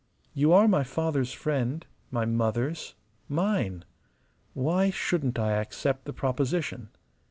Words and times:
You 0.33 0.51
are 0.51 0.67
my 0.67 0.83
father's 0.83 1.31
friend, 1.31 1.85
my 2.09 2.25
mother's, 2.25 2.95
mine. 3.29 3.85
Why 4.55 4.89
shouldn't 4.89 5.37
I 5.37 5.51
accept 5.51 6.05
the 6.05 6.11
proposition? 6.13 6.89